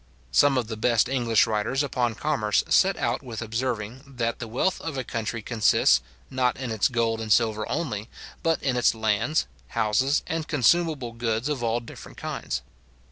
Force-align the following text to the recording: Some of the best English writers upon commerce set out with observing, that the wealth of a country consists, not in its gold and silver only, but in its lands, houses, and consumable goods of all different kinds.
Some 0.31 0.57
of 0.57 0.65
the 0.67 0.77
best 0.77 1.07
English 1.07 1.45
writers 1.45 1.83
upon 1.83 2.15
commerce 2.15 2.63
set 2.67 2.97
out 2.97 3.21
with 3.21 3.39
observing, 3.39 4.15
that 4.17 4.39
the 4.39 4.47
wealth 4.47 4.81
of 4.81 4.97
a 4.97 5.03
country 5.03 5.43
consists, 5.43 6.01
not 6.31 6.57
in 6.57 6.71
its 6.71 6.87
gold 6.87 7.21
and 7.21 7.31
silver 7.31 7.69
only, 7.69 8.09
but 8.41 8.63
in 8.63 8.75
its 8.75 8.95
lands, 8.95 9.45
houses, 9.77 10.23
and 10.25 10.47
consumable 10.47 11.11
goods 11.11 11.49
of 11.49 11.61
all 11.61 11.79
different 11.81 12.17
kinds. 12.17 12.63